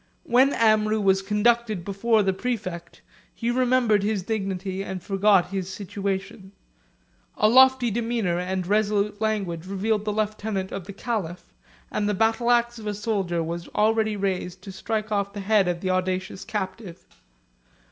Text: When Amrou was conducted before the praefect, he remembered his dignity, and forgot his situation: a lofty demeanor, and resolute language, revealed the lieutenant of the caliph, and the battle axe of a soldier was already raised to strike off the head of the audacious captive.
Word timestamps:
When 0.23 0.51
Amrou 0.53 0.99
was 0.99 1.21
conducted 1.21 1.85
before 1.85 2.23
the 2.23 2.33
praefect, 2.33 3.03
he 3.35 3.51
remembered 3.51 4.01
his 4.01 4.23
dignity, 4.23 4.83
and 4.83 5.03
forgot 5.03 5.51
his 5.51 5.69
situation: 5.71 6.53
a 7.37 7.47
lofty 7.47 7.91
demeanor, 7.91 8.39
and 8.39 8.65
resolute 8.65 9.21
language, 9.21 9.67
revealed 9.67 10.05
the 10.05 10.11
lieutenant 10.11 10.71
of 10.71 10.85
the 10.85 10.93
caliph, 10.93 11.53
and 11.91 12.09
the 12.09 12.15
battle 12.15 12.49
axe 12.49 12.79
of 12.79 12.87
a 12.87 12.95
soldier 12.95 13.43
was 13.43 13.67
already 13.75 14.17
raised 14.17 14.63
to 14.63 14.71
strike 14.71 15.11
off 15.11 15.33
the 15.33 15.39
head 15.39 15.67
of 15.67 15.81
the 15.81 15.91
audacious 15.91 16.43
captive. 16.45 17.05